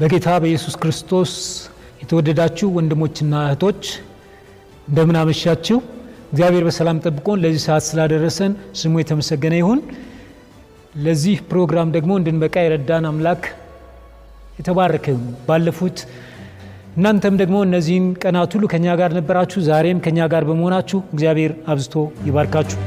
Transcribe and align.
በጌታ 0.00 0.28
በኢየሱስ 0.42 0.74
ክርስቶስ 0.82 1.32
የተወደዳችሁ 2.02 2.68
ወንድሞችና 2.76 3.32
እህቶች 3.46 3.82
እንደምን 4.88 5.16
አመሻችሁ። 5.20 5.78
እግዚአብሔር 6.30 6.64
በሰላም 6.68 7.00
ጠብቆን 7.04 7.42
ለዚህ 7.42 7.62
ሰዓት 7.66 7.84
ስላደረሰን 7.88 8.52
ስሙ 8.80 8.94
የተመሰገነ 9.00 9.54
ይሁን። 9.60 9.80
ለዚህ 10.98 11.36
ፕሮግራም 11.50 11.92
ደግሞ 11.96 12.12
እንድንበቃ 12.20 12.56
የረዳን 12.64 13.08
አምላክ 13.10 13.42
የተባረከ 14.58 15.06
ባለፉት 15.48 15.98
እናንተም 16.96 17.36
ደግሞ 17.42 17.58
እነዚህን 17.66 18.08
ቀናት 18.22 18.54
ሁሉ 18.56 18.66
ከእኛ 18.72 18.96
ጋር 19.00 19.12
ነበራችሁ። 19.18 19.60
ዛሬም 19.68 20.02
ከእኛ 20.06 20.28
ጋር 20.32 20.44
በመሆናችሁ 20.48 21.00
እግዚአብሔር 21.14 21.54
አብዝቶ 21.66 21.94
ይባርካችሁ። 22.28 22.80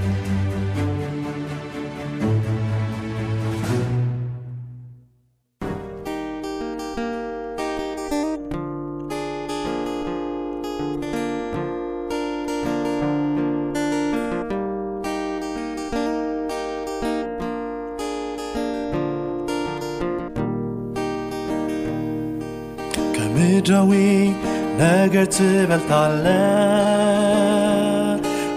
ትበልጣለ 25.93 26.27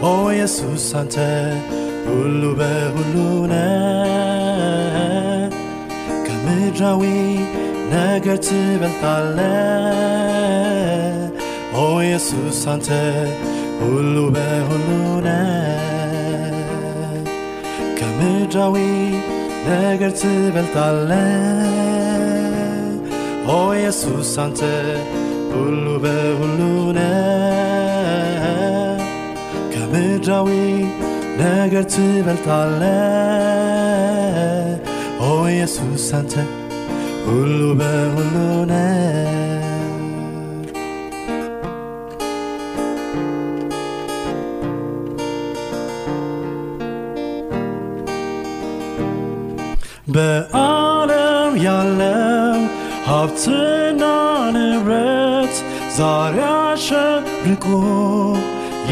ኦ 0.02 0.10
ኢየሱስ 0.34 0.84
አንተ 1.00 1.16
ሁሉ 2.06 2.42
በሁሉ 2.58 3.14
ነ 3.50 3.54
ከምድራዊ 6.26 7.02
ነገር 7.92 8.38
ትበልጣለ 8.46 9.38
ኦ 11.76 11.84
ኢየሱስ 12.06 12.60
አንተ 12.74 12.88
ሁሉ 13.82 14.16
በሁሉ 14.36 14.88
ነ 15.26 15.36
ከምድራዊ 18.00 18.76
ነገር 19.68 20.14
ትበልጣለ 20.22 21.10
ኦ 23.50 23.60
ኢየሱስ 23.78 24.32
ሁሉ 25.56 25.86
በሁሉ 26.04 26.60
ነ 26.96 27.00
ከምድራዊ 29.72 30.50
ነገር 31.40 31.84
ትበልጣለ 31.94 32.82
ኦ 35.22 35.32
ኢየሱስ 35.52 36.06
አንተ 36.18 36.34
ሁሉ 37.26 37.60
በሁሉ 37.80 38.34
ነ 38.70 38.74
በዓለም 50.16 51.52
ያለው 51.64 52.25
ሀብትና 53.08 54.02
ንብረት 54.54 55.56
ዛሬ 55.96 56.36
አሸብርቆ 56.52 57.66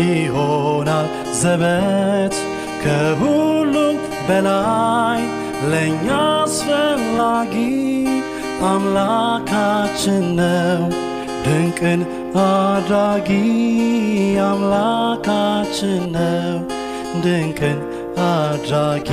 ይሆናል 0.01 1.07
ዘበት 1.41 2.35
ከሁሉም 2.83 3.97
በላይ 4.29 5.23
ለእኛ 5.71 6.07
አስፈላጊ 6.39 7.55
አምላካችን 8.71 10.25
ነው። 10.39 10.83
ድንቅን 11.45 12.01
አድራጊ 12.45 13.29
አምላካችን 14.47 16.03
ነው። 16.17 16.57
ድንቅን 17.25 17.79
አድራጊ 18.29 19.11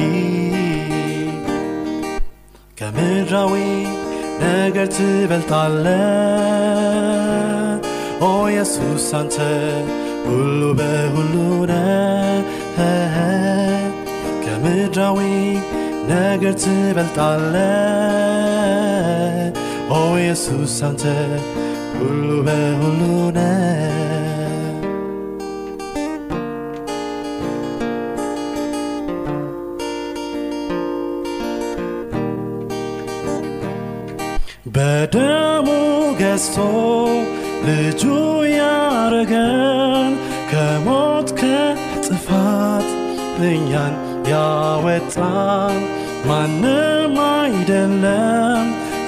ከምድራዊ 2.79 3.53
ነገር 4.43 4.87
ትበልጣለ 4.95 5.85
ኦ 8.21 8.31
ኢየሱስ 8.51 9.07
አንተ 9.19 9.35
ሁሉ 10.25 10.61
በሁሉ 10.79 11.33
ነ 11.71 11.73
ከምድራዊ 14.43 15.19
ነገር 16.11 16.55
ትበልጣለ 16.63 17.55
ኦ 19.91 20.01
ኢየሱስ 20.21 20.77
አንተ 20.89 21.03
ሁሉ 21.95 22.29
በሁሉ 22.47 23.01
ነ 23.37 23.41
በደሙ 34.75 35.67
ገዝቶ 36.19 36.57
ልጁ 37.65 38.03
ያረገን 38.51 40.11
ከሞት 40.51 41.29
ከጥፋት 41.39 42.87
እኛን 43.49 43.93
ያወጣን። 44.31 45.77
ማንም 46.29 47.15
አይደለም 47.27 48.65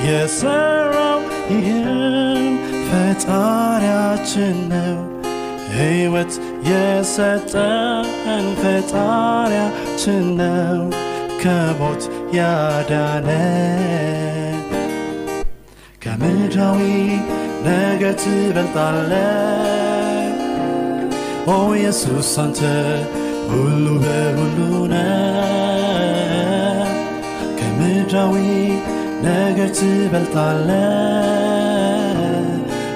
የሰራው 0.08 1.20
ይህን 1.54 2.46
ፈጣሪያችን 2.90 4.58
ነው። 4.74 5.00
ሕይወት 5.76 6.34
የሰጠን 6.70 8.08
ፈጣሪያችን 8.62 10.26
ነው። 10.42 10.80
ከሞት 11.44 12.04
ያዳነን 12.38 14.43
ከምድራዊ 16.24 16.82
ነገር 17.66 18.14
ትበልጣለ 18.22 19.12
ኦ 21.48 21.56
ኢየሱስ 21.78 22.30
አንተ 22.44 22.60
ሁሉ 23.50 23.86
በሁሉ 24.04 24.60
ነ 24.92 25.02
ከምድራዊ 27.60 28.36
ከምድራዊ 28.36 28.36
ነገር 29.28 29.70
ትበልጣለ 29.80 30.70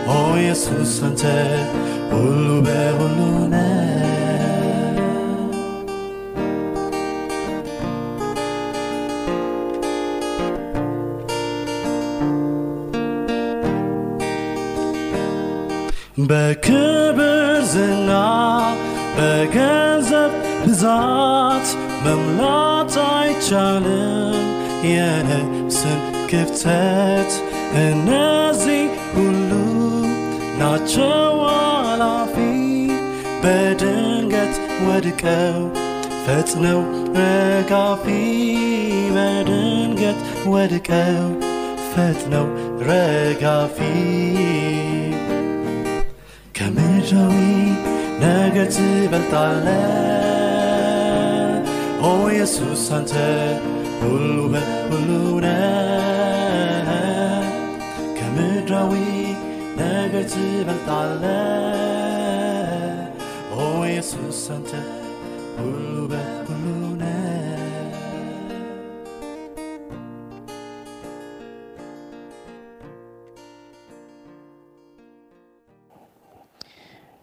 ኦ 0.10 0.22
ኢየሱስ 0.40 0.96
አንተ 1.10 1.24
ሁሉ 2.14 2.48
በሁሉ 2.68 3.20
ነህ 3.56 3.77
በገንዘብ 19.50 20.32
ብዛት 20.62 21.68
መምላት 22.06 22.96
አይቻልም። 23.10 24.48
የነፍስን 24.88 26.00
ክፍተት 26.32 27.32
እነዚህ 27.84 28.84
ሁሉ 29.14 29.52
ናቸው 30.60 31.32
አላፊ 31.54 32.36
በድንገት 33.44 34.56
ወድቀው 34.88 35.58
ፈጥነው 36.26 36.82
ረጋፊ። 37.18 38.06
በድንገት 39.16 40.20
ወድቀው 40.54 41.26
ፈጥነው 41.92 42.48
ረጋፊ። 42.90 43.80
ከምድራዊ 46.58 47.38
내게 48.20 48.68
집엔 48.68 49.30
딸래. 49.30 49.98
오 52.02 52.32
예수 52.34 52.76
산채 52.76 53.62
울루베 54.02 54.58
울루네. 54.92 55.48
가물라 58.20 58.86
위 58.90 59.36
내게 59.76 60.26
집엔 60.26 60.86
딸래. 60.86 61.26
오 63.56 63.86
예수 63.88 64.32
산채 64.32 64.78
울루베 65.58 66.16
울루네. 66.50 67.27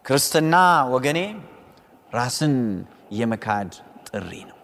ክርስትና 0.05 0.55
ወገኔ 0.93 1.19
ራስን 2.13 2.55
የመካድ 3.11 3.69
ጥሪ 4.07 4.31
ነው። 4.49 4.59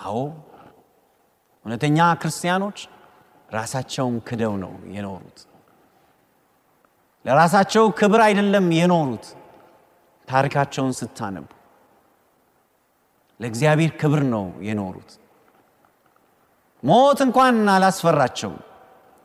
አዎ 0.00 0.16
እውነተኛ 1.64 1.98
ክርስቲያኖች 2.20 2.78
ራሳቸውን 3.54 4.14
ክደው 4.28 4.54
ነው 4.62 4.72
የኖሩት። 4.94 5.38
ለራሳቸው 7.24 7.84
ክብር 7.98 8.20
አይደለም 8.26 8.66
የኖሩት። 8.78 9.26
ታሪካቸውን 10.28 10.92
ስታነቡ 10.98 11.48
ለእግዚአብሔር 13.40 13.92
ክብር 14.00 14.22
ነው 14.34 14.46
የኖሩት። 14.62 15.10
ሞት 16.82 17.18
እንኳን 17.26 17.56
አላስፈራቸውም። 17.68 18.60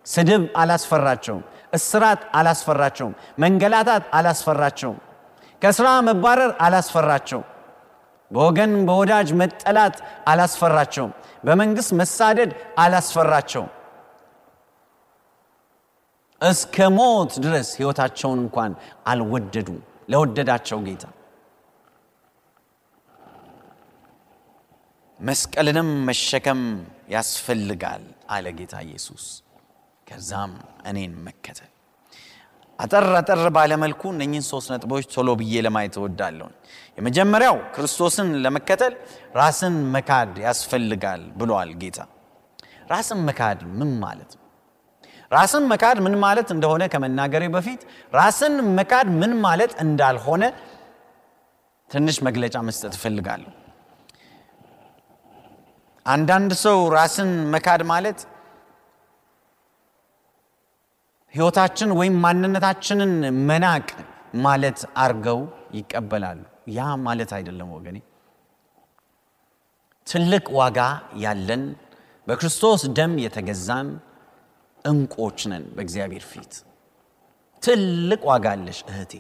ስድብ 0.06 0.44
አላስፈራቸውም። 0.58 1.46
እስራት 1.74 2.22
አላስፈራቸውም። 2.34 3.14
መንገላታት 3.40 4.04
አላስፈራቸውም። 4.18 4.98
ከስራ 5.62 5.88
መባረር 6.08 6.52
አላስፈራቸውም። 6.66 7.46
በወገን 8.32 8.72
በወዳጅ 8.88 9.30
መጠላት 9.42 9.96
አላስፈራቸውም። 10.32 11.12
በመንግስት 11.46 11.92
መሳደድ 12.00 12.52
አላስፈራቸውም። 12.80 13.72
እስከ 16.42 16.88
ሞት 16.98 17.32
ድረስ 17.46 17.70
ህይወታቸውን 17.78 18.40
እንኳን 18.44 18.72
አልወደዱም 19.12 19.80
ለወደዳቸው 20.12 20.80
ጌታ 20.88 21.06
መስቀልንም 25.20 25.90
መሸከም 26.08 26.62
ያስፈልጋል 27.10 28.04
አለ 28.30 28.48
ጌታ 28.58 28.76
ኢየሱስ 28.88 29.24
ከዛም 30.08 30.52
እኔን 30.90 31.14
መከተል 31.26 31.72
አጠር 32.80 33.06
አጠር 33.20 33.42
ባለመልኩ 33.56 34.02
እነኝን 34.14 34.44
ሶስት 34.50 34.68
ነጥቦች 34.74 35.06
ቶሎ 35.14 35.30
ብዬ 35.40 35.62
ለማየት 35.66 35.96
እወዳለሁ 36.00 36.48
የመጀመሪያው 36.98 37.56
ክርስቶስን 37.76 38.30
ለመከተል 38.44 38.94
ራስን 39.40 39.76
መካድ 39.96 40.32
ያስፈልጋል 40.46 41.24
ብሏል 41.40 41.72
ጌታ። 41.82 42.00
ራስን 42.92 43.20
መካድ 43.28 43.60
ምን 43.80 43.92
ማለት 44.04 44.32
ነው? 44.38 44.44
ራስን 45.32 45.64
መካድ 45.72 45.98
ምን 46.06 46.16
ማለት 46.24 46.50
እንደሆነ 46.56 46.84
ከመናገሬ 46.94 47.44
በፊት 47.56 47.82
ራስን 48.14 48.54
መካድ 48.78 49.08
ምን 49.22 49.34
ማለት 49.46 49.72
እንዳልሆነ 49.84 50.44
ትንሽ 51.90 52.18
መግለጫ 52.28 52.56
መስጠት 52.68 52.94
እፈልጋለሁ። 52.98 53.52
አንዳንድ 56.06 56.52
ሰው 56.64 56.78
ራስን 56.96 57.32
መካድ 57.54 57.82
ማለት 57.92 58.20
ህይወታችን 61.38 61.90
ወይም 62.00 62.16
ማንነታችንን 62.24 63.12
መናቅ 63.50 63.88
ማለት 64.46 64.80
አርገው 64.98 65.40
ይቀበላሉ። 65.74 66.40
ያ 66.70 66.86
ማለት 67.06 67.32
አይደለም 67.38 67.70
ወገኔ። 67.76 67.98
ትልቅ 70.08 70.46
ዋጋ 70.58 70.80
ያለን 71.18 71.64
በክርስቶስ 72.28 72.82
ደም 72.98 73.14
የተገዛን 73.24 73.88
እንቆች 74.86 75.40
ነን 75.52 75.64
በእግዚአብሔር 75.76 76.26
ፊት። 76.32 76.54
ትልቅ 77.64 78.22
ዋጋ 78.30 78.48
አለሽ 78.56 78.80
እህቴ። 78.92 79.14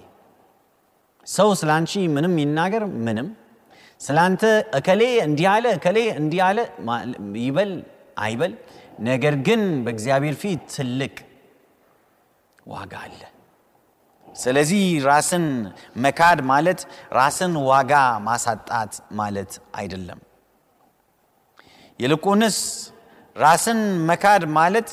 ሰው 1.28 1.50
ስለ 1.60 1.70
አንቺ 1.78 1.94
ምንም 2.16 2.34
ይናገር 2.44 2.84
ምንም። 3.06 3.30
ስለ 4.02 4.18
አንተ 4.25 4.44
እከሌ 4.78 5.02
እንዲህ 5.25 5.48
አለ 5.54 5.66
እከሌ 5.78 5.98
እንዲህ 6.20 6.42
አለ 6.48 6.58
ይበል 7.42 7.72
አይበል። 8.20 8.53
ነገር 9.08 9.36
ግን 9.48 9.62
በእግዚአብሔር 9.86 10.36
ፊት 10.41 10.62
ትልቅ 10.75 11.15
ዋጋ 12.67 12.93
አለ። 13.05 13.21
ስለዚህ 14.27 14.83
ራስን 15.05 15.45
መካድ 15.97 16.39
ማለት 16.51 16.79
ራስን 17.13 17.53
ዋጋ 17.69 17.93
ማሳጣት 18.27 18.93
ማለት 19.12 19.51
አይደለም። 19.75 20.19
ይልቁንስ 22.00 22.57
ራስን 23.36 23.79
መካድ 24.09 24.43
ማለት 24.57 24.89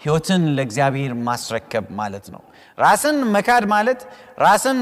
ህይወትን 0.00 0.42
ለእግዚአብሔር 0.56 1.12
ማስረከብ 1.26 1.84
ማለት 2.00 2.26
ነው። 2.34 2.42
ራስን 2.78 3.18
መካድ 3.34 3.64
ማለት 3.66 4.00
ራስን 4.38 4.80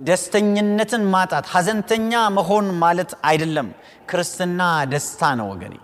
ደስተኝነትን 0.00 1.04
ማጣት 1.10 1.46
ሀዘንተኛ 1.52 2.12
መሆን 2.36 2.66
ማለት 2.84 3.10
አይደለም። 3.24 3.68
ክርስትና 4.10 4.60
ደስታ 4.92 5.22
ነው 5.40 5.48
ወገኔ 5.52 5.74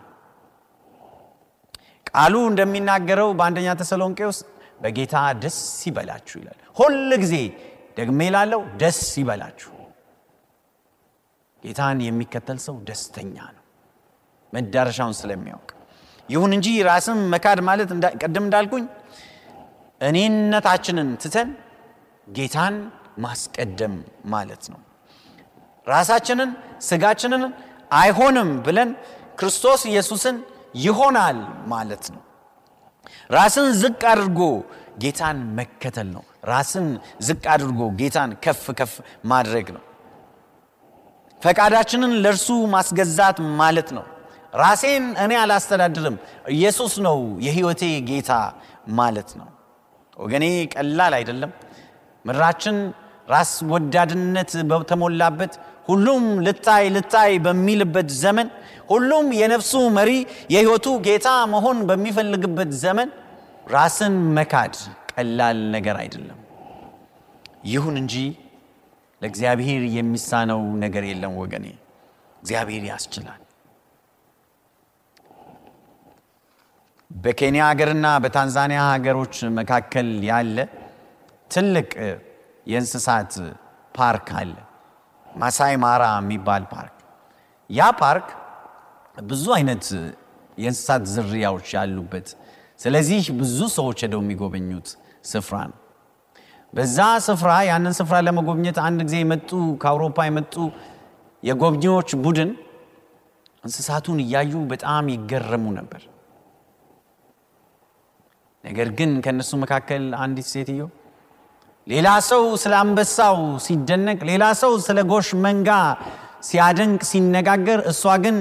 ቃሉ 2.09 2.35
እንደሚናገረው 2.51 3.29
በአንደኛ 3.39 3.69
ተሰሎንቄ 3.81 4.21
ውስጥ 4.31 4.45
በጌታ 4.83 5.15
ደስ 5.43 5.59
ይበላችሁ 5.89 6.37
ይላል። 6.41 6.59
ሁል 6.77 6.97
ጊዜ 7.23 7.35
ደግሜ 7.97 8.21
ላለው 8.35 8.61
ደስ 8.83 9.01
ይበላችሁ። 9.21 9.73
ጌታን 11.63 11.99
የሚከተል 12.07 12.59
ሰው 12.67 12.77
ደስተኛ 12.89 13.37
ነው 13.57 13.65
መዳረሻውን 14.53 15.15
ስለሚያውቅ። 15.21 15.71
ይሁን 16.29 16.53
እንጂ 16.57 16.69
ራስን 16.89 17.19
መካድ 17.33 17.59
ማለት 17.69 17.91
ቅድም 18.23 18.45
እንዳልኩኝ 18.47 18.85
እኔነታችንን 20.01 21.09
ትተን 21.23 21.49
ጌታን 22.29 22.75
ማስቀደም 23.19 23.95
ማለት 24.35 24.65
ነው። 24.73 24.81
ራሳችንን 25.87 26.51
ስጋችንን 26.89 27.45
አይሆንም 27.93 28.51
ብለን 28.67 28.91
ክርስቶስ 29.41 29.83
ኢየሱስን 29.91 30.37
ይሆናል 30.75 31.39
ማለት 31.67 32.05
ነው። 32.15 32.23
ራስን 33.31 33.67
ዝቅ 33.81 34.01
አድርጎ 34.11 34.41
ጌታን 34.99 35.39
መከተል 35.59 36.09
ነው። 36.15 36.23
ራስን 36.45 36.87
ዝቅ 37.21 37.43
አድርጎ 37.55 37.81
ጌታን 38.01 38.31
ከፍ 38.45 38.65
ከፍ 38.79 38.93
ማድረግ 39.25 39.67
ነው። 39.77 39.83
ፈቃዳችንን 41.43 42.13
ለእርሱ 42.23 42.47
ማስገዛት 42.73 43.39
ማለት 43.61 43.91
ነው። 43.97 44.05
ራሴን 44.55 45.05
እኔ 45.25 45.33
አላስተዳድርም 45.37 46.17
ኢየሱስ 46.51 46.93
ነው 47.07 47.17
የህይወቴ 47.47 47.83
ጌታ 48.09 48.31
ማለት 48.99 49.31
ነው። 49.41 49.49
ወገኔ 50.17 50.45
ቀላል 50.75 51.13
አይደለም። 51.19 51.51
ምድራችን 52.25 52.77
ራስ 53.29 53.53
ወዳድነት 53.71 54.51
በተሞላበት 54.71 55.53
ሁሉም 55.89 56.25
ልታይ 56.47 56.85
ልታይ 56.97 57.33
በሚልበት 57.45 58.09
ዘመን 58.23 58.49
ሁሉም 58.91 59.27
የነፍሱ 59.39 59.73
መሪ 59.97 60.11
የህይወቱ 60.53 60.89
ጌታ 61.07 61.29
መሆን 61.55 61.79
በሚፈልግበት 61.89 62.71
ዘመን 62.83 63.09
ራስን 63.75 64.15
መካድ 64.37 64.75
ቀላል 65.13 65.59
ነገር 65.75 65.97
አይደለም። 66.03 66.39
ይሁን 67.67 67.97
እንጂ 68.03 68.15
ለእግዚአብሔር 69.23 69.83
የሚሳነው 69.97 70.63
ነገር 70.85 71.05
የለም 71.11 71.35
ወገኔ። 71.41 71.67
እግዚአብሔር 72.43 72.85
ያስችላል። 72.91 73.41
በኬንያ 77.11 77.63
ሀገርና 77.71 78.07
በታንዛኒያ 78.25 78.81
ሀገሮች 78.91 79.37
መካከል 79.59 80.09
ያለ 80.29 80.57
ትልቅ 81.51 81.91
የእንስሳት 82.67 83.35
ፓርክ 83.95 84.29
አለ። 84.41 84.55
ማሳይ 85.39 85.75
ማራ 85.83 86.05
የሚባል 86.19 86.65
ፓርክ። 86.73 86.95
ያ 87.71 87.89
ፓርክ 88.01 88.29
ብዙ 89.25 89.45
አይነት 89.57 89.85
የእንስሳት 90.59 91.03
ዝርያዎች 91.15 91.69
ያሉበት፣ 91.77 92.29
ስለዚህ 92.81 93.21
ብዙ 93.41 93.59
ሰዎች 93.77 93.99
ሄደው 94.05 94.21
የሚጎበኙት 94.25 94.89
ስፍራ 95.31 95.57
ነው። 95.71 95.79
በዛ 96.73 96.99
ስፍራ 97.27 97.51
ያንን 97.69 97.95
ስፍራ 97.99 98.17
ለመጎብኘት 98.27 98.79
አንድ 98.87 99.01
ጊዜ 99.07 99.17
የመጡ 99.23 99.51
ከአውሮፓ 99.83 100.27
የመጡ 100.29 100.55
የጎብኚዎች 101.43 102.11
ቡድን 102.25 102.51
እንስሳቱን 103.65 104.19
እያዩ 104.25 104.53
በጣም 104.73 105.05
ይገረሙ 105.15 105.65
ነበር። 105.79 106.03
ነገር 108.65 108.89
ግን 108.99 109.11
ከእነሱ 109.25 109.51
መካከል 109.63 110.05
አንዲት 110.23 110.49
ሴትዮ 110.53 110.83
ሌላ 111.89 112.09
ሰው 112.29 112.43
ስለ 112.63 112.73
አንበሳው 112.81 113.37
ሲደነቅ፣ 113.67 114.19
ሌላ 114.31 114.45
ሰው 114.63 114.73
ስለ 114.87 114.99
ጎሽ 115.11 115.29
መንጋ 115.45 115.71
ሲያደንቅ 116.49 117.01
ሲነጋገር፣ 117.11 117.81
እሷ 117.91 118.03
ግን 118.25 118.37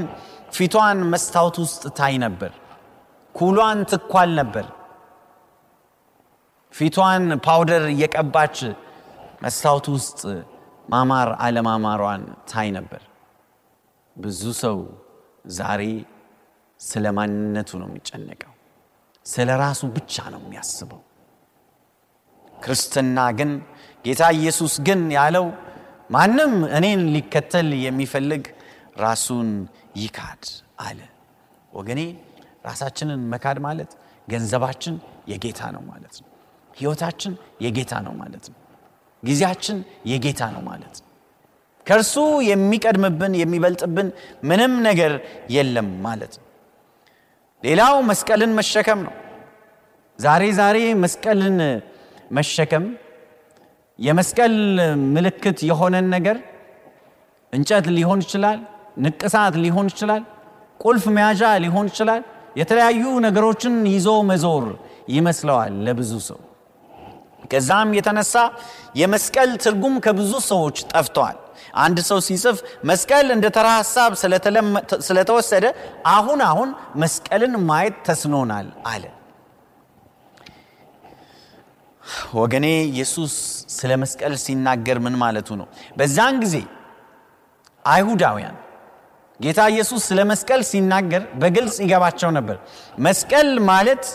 ፊቷን 0.55 0.99
መስታወት 1.13 1.55
ውስጥ 1.63 1.83
ታይ 1.99 2.15
ነበር። 2.25 2.51
ኩሏን 3.35 3.79
ትኳል 3.91 4.29
ነበር። 4.39 4.65
ፊቷን 6.73 7.23
ፓውደር 7.47 7.83
እየቀባች 7.93 8.57
መስታወት 9.43 9.85
ውስጥ 9.95 10.19
ማማር 10.89 11.29
አለማማሯን 11.45 12.21
ታይ 12.51 12.67
ነበር። 12.77 13.01
ብዙ 14.15 14.41
ሰው 14.63 14.77
ዛሬ 15.57 15.81
ስለ 16.79 17.05
ማንነቱ 17.17 17.69
ነው 17.81 17.89
የሚጨነቀው፣ 17.91 18.53
ስለ 19.25 19.49
ራሱ 19.63 19.81
ብቻ 19.95 20.15
ነው 20.33 20.41
የሚያስበው። 20.45 21.01
ክርስትና 22.57 23.17
ግን 23.39 23.51
ጌታ 24.05 24.23
ኢየሱስ 24.37 24.73
ግን 24.87 25.01
ያለው 25.17 25.45
ማንም 26.09 26.53
እኔን 26.77 27.01
ሊከተል 27.13 27.69
የሚፈልግ 27.85 28.43
ራሱን 28.99 29.49
ይካድ 29.97 30.43
አለ። 30.79 30.99
ወገኔ 31.73 32.01
ራሳችንን 32.67 33.21
መካድ 33.33 33.57
ማለት 33.65 33.91
ገንዘባችን 34.27 34.95
የጌታ 35.31 35.61
ነው 35.75 35.83
ማለት 35.89 36.15
ነው። 36.21 36.29
ህይወታችን 36.71 37.33
የጌታ 37.65 37.93
ነው 38.05 38.13
ማለት 38.21 38.45
ነው። 38.51 38.57
ጊዜያችን 39.23 39.77
የጌታ 40.11 40.41
ነው 40.55 40.61
ማለት 40.69 40.95
ነው። 40.97 41.05
ከእርሱ 41.87 42.15
የሚቀድምብን 42.49 43.33
የሚበልጥብን 43.41 44.07
ምንም 44.43 44.73
ነገር 44.87 45.13
የለም 45.49 45.89
ማለት 46.01 46.33
ነው። 46.39 46.45
ሌላው 47.63 47.95
መስቀልን 48.09 48.51
መሸከም 48.59 48.99
ነው። 49.07 49.13
ዛሬ 50.19 50.43
ዛሬ 50.59 50.77
መስቀልን 51.03 51.57
መሸከም 52.31 52.85
የመስቀል 53.99 54.55
ምልክት 55.15 55.59
የሆነን 55.69 56.07
ነገር 56.15 56.37
እንጨት 57.53 57.85
ሊሆን 57.95 58.19
ይችላል፣ 58.25 58.59
ንቅሳት 59.03 59.55
ሊሆን 59.63 59.87
ይችላል፣ 59.91 60.23
ቁልፍ 60.79 61.05
መያዣ 61.15 61.41
ሊሆን 61.63 61.87
ይችላል። 61.91 62.21
የተለያዩ 62.59 63.03
ነገሮችን 63.25 63.75
ይዞ 63.93 64.09
መዞር 64.29 64.65
ይመስለዋል 65.15 65.73
ለብዙ 65.87 66.11
ሰው። 66.27 66.39
ከዛም 67.51 67.89
የተነሳ 67.97 68.33
የመስቀል 69.01 69.51
ትርጉም 69.63 69.95
ከብዙ 70.05 70.31
ሰዎች 70.47 70.77
ጠፍተዋል። 70.91 71.37
አንድ 71.83 71.97
ሰው 72.09 72.19
ሲጽፍ 72.27 72.57
መስቀል 72.89 73.27
እንደ 73.35 73.45
ተራ 73.55 73.67
ሀሳብ 73.77 74.11
ስለተወሰደ 75.07 75.65
አሁን 76.13 76.39
አሁን 76.49 76.69
መስቀልን 77.03 77.53
ማየት 77.69 77.97
ተስኖናል 78.07 78.67
አለ። 78.85 79.03
ወገኔ 82.37 82.65
ኢየሱስ 82.89 83.33
ስለ 83.75 83.91
መስቀል 84.01 84.33
ሲናገር 84.43 84.97
ምን 85.05 85.15
ማለቱ 85.21 85.49
ነው? 85.59 85.67
በዛን 85.97 86.35
ጊዜ 86.43 86.55
አይሁዳውያን 87.85 88.55
ጌታ 89.39 89.59
ኢየሱስ 89.73 90.01
ስለ 90.09 90.19
መስቀል 90.31 90.61
ሲናገር 90.69 91.23
በግልጽ 91.41 91.75
ይገባቸው 91.83 92.29
ነበር። 92.37 92.57
መስቀል 92.99 93.49
ማለት 93.69 94.05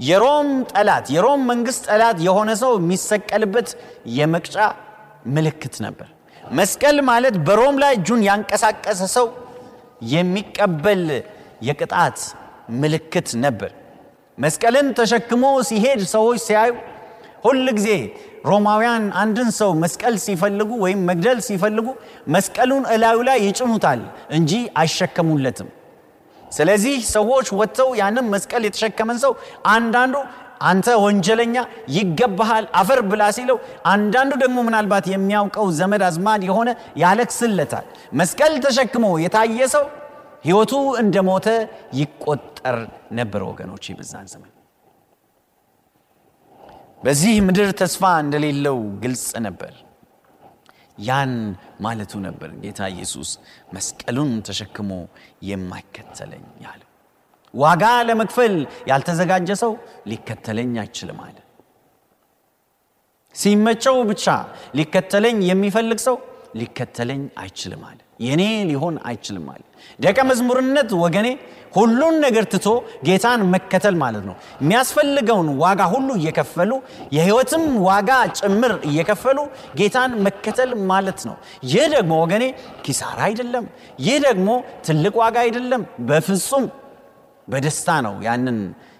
የሮም 0.00 0.48
ጠላት 0.72 1.06
የሮም 1.14 1.40
መንግስት 1.50 1.82
ጠላት 1.90 2.18
የሆነ 2.26 2.50
ሰው 2.62 2.72
የሚሰቀልበት 2.78 3.68
የመቅጫ 4.16 4.56
ምልክት 5.34 5.74
ነበር። 5.86 6.08
መስቀል 6.54 6.98
ማለት 7.10 7.34
በሮም 7.48 7.76
ላይ 7.82 7.92
እጁን 7.98 8.22
ያንቀሳቀሰ 8.28 9.02
ሰው 9.16 9.26
የሚቀበል 10.14 11.04
የቅጣት 11.62 12.18
ምልክት 12.82 13.28
ነበር። 13.44 13.70
መስቀልን 14.40 14.86
ተሸክሞ 14.98 15.44
ሲሄድ 15.68 16.00
ሰዎች 16.12 16.38
ሲያዩ 16.46 16.72
ሁል 17.44 17.66
ጊዜ 17.78 17.88
ሮማውያን 18.46 19.04
አንድን 19.22 19.48
ሰው 19.58 19.70
መስቀል 19.82 20.14
ሲፈልጉ 20.24 20.70
ወይም 20.84 21.00
መግደል 21.10 21.38
ሲፈልጉ 21.46 21.86
መስቀሉን 22.34 22.84
እላዩ 22.94 23.18
ላይ 23.28 23.38
ይጭኑታል 23.46 24.00
እንጂ 24.38 24.52
አይሸከሙለትም። 24.82 25.68
ስለዚህ 26.52 26.96
ሰዎች 27.12 27.48
ወጥተው 27.58 27.90
ያንን 28.00 28.26
መስቀል 28.34 28.62
የተሸከመን 28.66 29.18
ሰው 29.24 29.32
አንዳንዱ 29.74 30.14
አንተ 30.62 30.86
ወንጀለኛ 31.04 31.56
ይገባሃል 31.96 32.64
አፈር 32.80 33.00
ብላ 33.10 33.22
ሲለው፣ 33.36 33.58
አንዳንዱ 33.92 34.32
ደግሞ 34.42 34.58
ምናልባት 34.66 35.06
የሚያውቀው 35.12 35.66
ዘመድ 35.78 36.02
አዝማድ 36.08 36.42
የሆነ 36.48 36.70
ያለቅስለታል። 37.02 37.86
መስቀል 38.20 38.54
ተሸክሞ 38.66 39.06
የታየ 39.24 39.68
ሰው 39.74 39.84
ሕይወቱ 40.44 40.72
እንደ 41.00 41.16
ሞተ 41.28 41.46
ይቆጠር 41.98 42.76
ነበር። 43.18 43.42
ወገኖች 43.48 43.86
በዛን 43.98 44.26
ዘመን 44.32 44.52
በዚህ 47.02 47.34
ምድር 47.46 47.68
ተስፋ 47.80 48.02
እንደሌለው 48.24 48.78
ግልጽ 49.02 49.26
ነበር። 49.46 49.74
ያን 50.98 51.32
ማለቱ 51.84 52.12
ነበር 52.24 52.50
ጌታ 52.62 52.80
ኢየሱስ 52.94 53.30
መስቀሉን 53.74 54.32
ተሸክሞ 54.48 54.90
የማይከተለኝ 55.48 56.44
ያለው። 56.64 56.86
ዋጋ 57.54 57.84
ለመክፈል 58.08 58.54
ያልተዘጋጀ 58.90 59.50
ሰው 59.62 59.72
ሊከተለኝ 60.10 60.74
አይችልም 60.82 61.20
አለ። 61.26 61.38
ሲመቸው 63.34 63.96
ብቻ 64.10 64.26
ሊከተለኝ 64.78 65.38
የሚፈልግ 65.50 65.98
ሰው 66.06 66.16
ሊከተለኝ 66.54 67.22
አይችልም 67.42 67.82
አለ። 67.88 67.98
የኔ 68.20 68.42
ሊሆን 68.70 68.96
አይችልም 69.08 69.46
አለ። 69.52 69.62
ደቀ 70.00 70.18
መዝሙርነት 70.30 70.90
ወገኔ 71.02 71.28
ሁሉን 71.74 72.14
ነገር 72.24 72.44
ትቶ 72.52 72.68
ጌታን 73.06 73.40
መከተል 73.52 73.94
ማለት 74.02 74.24
ነው። 74.28 74.34
የሚያስፈልገውን 74.62 75.48
ዋጋ 75.62 75.80
ሁሉ 75.92 76.08
እየከፈሉ 76.18 76.70
የህይወትም 77.16 77.64
ዋጋ 77.86 78.10
ጭምር 78.38 78.74
እየከፈሉ 78.88 79.38
ጌታን 79.80 80.12
መከተል 80.26 80.72
ማለት 80.90 81.20
ነው። 81.28 81.36
ይህ 81.70 81.86
ደግሞ 81.94 82.12
ወገኔ 82.24 82.44
ኪሳራ 82.84 83.18
አይደለም። 83.28 83.66
ይህ 84.00 84.18
ደግሞ 84.26 84.48
ትልቅ 84.86 85.14
ዋጋ 85.22 85.36
አይደለም። 85.46 85.84
በፍጹም 86.08 86.66
በደስታ 87.48 87.90
ነው 88.06 88.14
ያንን 88.26 88.58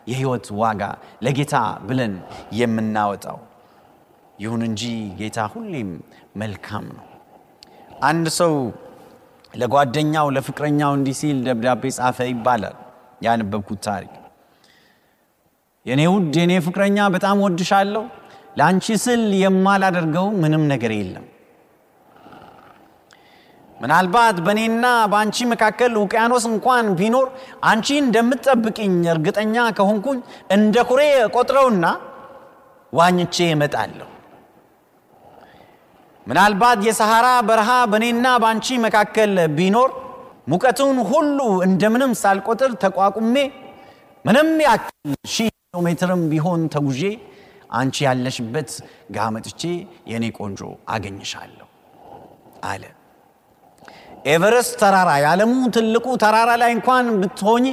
የህይወት 0.08 0.46
ዋጋ 0.60 0.82
ለጌታ 1.24 1.56
ብለን 1.88 2.14
የምናወጣው። 2.60 3.38
ይሁን 4.38 4.62
እንጂ 4.66 4.82
ጌታ 5.18 5.38
ሁሌም 5.52 5.90
መልካም 6.36 6.84
ነው። 6.90 7.06
አንድ 8.00 8.26
ሰው 8.38 8.52
ለጓደኛው 9.54 10.26
ለፍቅረኛው 10.36 10.92
እንዲህ 10.96 11.16
ሲል 11.20 11.38
ደብዳቤ 11.46 11.82
ጻፈ 11.96 12.18
ይባላል። 12.30 12.76
ያነበብኩት 13.22 13.80
ታሪክ 13.86 14.12
የኔ 15.86 16.02
ውድ 16.12 16.34
የኔ 16.40 16.52
ፍቅረኛ 16.66 16.98
በጣም 17.14 17.36
ወድሻለሁ። 17.44 18.04
ለአንቺ 18.58 18.86
ስል 19.02 19.22
የማላደርገው 19.40 20.26
ምንም 20.42 20.62
ነገር 20.72 20.92
የለም። 20.96 21.26
ምናልባት 23.76 24.38
በእኔና 24.46 24.86
በአንቺ 25.12 25.46
መካከል 25.52 25.92
ውቅያኖስ 26.00 26.44
እንኳን 26.50 26.86
ቢኖር 26.98 27.28
አንቺ 27.64 27.88
እንደምትጠብቅኝ 28.02 28.96
እርግጠኛ 29.12 29.66
ከሆንኩኝ 29.78 30.18
እንደ 30.56 30.84
ኩሬ 30.90 31.02
ቆጥረውና 31.36 31.86
ዋኝቼ 32.92 33.36
እመጣለሁ። 33.54 34.08
ምናልባት 36.30 36.80
የሰሐራ 36.86 37.28
በረሃ 37.46 37.70
በእኔና 37.92 38.26
በአንቺ 38.42 38.66
መካከል 38.84 39.32
ቢኖር 39.56 39.90
ሙቀቱን 40.50 40.98
ሁሉ 41.08 41.38
እንደምንም 41.66 42.12
ሳልቆጥር 42.20 42.70
ተቋቁሜ 42.82 43.34
ምንም 44.24 44.48
ያክል 44.64 44.94
ሺህ 45.32 45.48
ኪሎ 45.54 45.80
ሜትርም 45.86 46.22
ቢሆን 46.32 46.62
ተጉዤ 46.74 47.02
አንቺ 47.78 47.96
ያለሽበት 48.06 48.70
ጋ 49.16 49.26
መጥቼ 49.34 49.62
የእኔ 50.10 50.26
ቆንጆ 50.38 50.60
አገኝሻለሁ 50.94 51.66
አለ። 52.70 52.84
ኤቨረስት 54.26 54.74
ተራራ 54.82 55.10
የዓለሙ 55.22 55.52
ትልቁ 55.76 56.06
ተራራ 56.24 56.50
ላይ 56.62 56.72
እንኳን 56.76 57.06
ብትሆኝ 57.20 57.66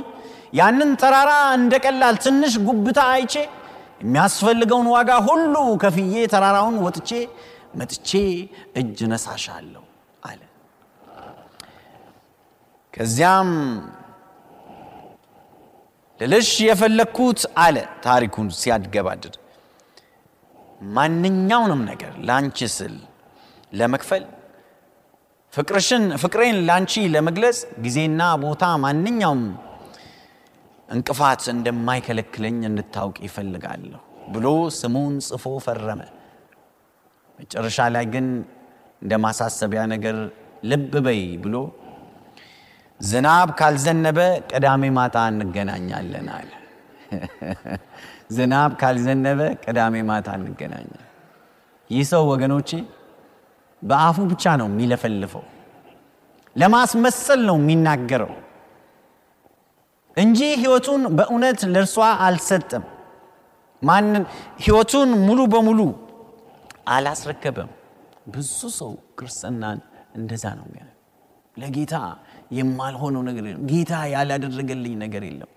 ያንን 0.60 0.92
ተራራ 1.02 1.32
እንደ 1.58 1.76
ቀላል 1.86 2.18
ትንሽ 2.26 2.56
ጉብታ 2.68 3.00
አይቼ 3.16 3.34
የሚያስፈልገውን 4.02 4.88
ዋጋ 4.96 5.12
ሁሉ 5.28 5.54
ከፍዬ 5.84 6.16
ተራራውን 6.34 6.78
ወጥቼ 6.86 7.12
መጥቼ 7.78 8.10
እጅ 8.80 9.00
ነሳሻለሁ 9.12 9.84
አለ። 10.24 10.42
ከዚያም 12.94 13.50
ልልሽ 16.20 16.52
የፈለግኩት 16.68 17.42
አለ 17.64 17.76
ታሪኩን 18.06 18.48
ሲያገባድድ 18.60 19.36
ማንኛውንም 20.96 21.82
ነገር 21.92 22.14
ለአንቺ 22.28 22.68
ስል 22.76 22.96
ለመክፈል 23.74 24.24
ፍቅርሽን 25.54 26.04
ፍቅሬን 26.22 26.58
ለአንቺ 26.68 26.94
ለመግለጽ 27.14 27.60
ጊዜና 27.84 28.22
ቦታ 28.44 28.64
ማንኛውም 28.84 29.44
እንቅፋት 30.90 31.44
እንደማይከለክለኝ 31.54 32.58
እንድታውቅ 32.70 33.18
ይፈልጋለሁ 33.26 34.02
ብሎ 34.34 34.48
ስሙን 34.78 35.16
ጽፎ 35.28 35.46
ፈረመ። 35.66 36.02
መጨረሻ 37.40 37.80
ላይ 37.96 38.06
ግን 38.14 38.28
እንደ 39.02 39.14
ማሳሰቢያ 39.24 39.82
ነገር 39.94 40.16
ልብ 40.64 40.94
በይ 41.06 41.22
ብሎ 41.44 41.56
ዝናብ 43.00 43.50
ካልዘነበ 43.60 44.20
ቅዳሜ 44.52 44.84
ማታ 44.98 45.18
እንገናኛለን 45.32 46.30
አለ። 46.38 46.50
ዝናብ 48.36 48.72
ካልዘነበ 48.82 49.42
ቅዳሜ 49.64 49.96
ማታ 50.10 50.30
እንገናኛለን። 50.40 51.04
ይህ 51.90 52.06
ሰው 52.12 52.24
ወገኖቼ 52.32 52.70
በአፉ 53.82 54.18
ብቻ 54.32 54.56
ነው 54.62 54.68
የሚለፈልፈው፣ 54.72 55.44
ለማስመሰል 56.56 57.42
ነው 57.50 57.58
የሚናገረው 57.62 58.34
እንጂ 60.18 60.40
ህይወቱን 60.62 61.02
በእውነት 61.18 61.60
ለእርሷ 61.74 61.96
አልሰጠም። 62.26 62.86
ማንን 63.82 64.24
ህይወቱን 64.66 65.10
ሙሉ 65.28 65.40
በሙሉ 65.54 65.80
አላስረከበም። 66.88 67.70
ብዙ 68.28 68.60
ሰው 68.78 68.90
ክርስትናን 69.20 69.80
እንደዛ 70.18 70.46
ነው 70.60 70.66
የሚያ 70.70 70.86
ለጌታ 71.58 71.96
የማልሆነው 72.58 73.22
ነገር 73.28 73.44
የለም። 73.48 73.64
ጌታ 73.72 73.94
ያላደረገልኝ 74.14 74.94
ነገር 75.04 75.24
የለም። 75.30 75.50